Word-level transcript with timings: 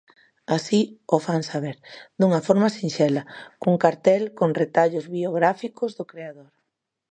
Así 0.57 0.79
o 1.15 1.17
fan 1.25 1.43
saber, 1.51 1.77
dunha 2.19 2.41
forma 2.47 2.73
sinxela, 2.77 3.23
cun 3.61 3.75
cartel 3.83 4.23
con 4.39 4.49
retallos 4.61 5.05
biográficos 5.17 5.91
do 5.97 6.03
creador. 6.11 6.49